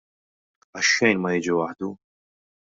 [0.79, 1.93] Għax xejn ma jiġi waħdu!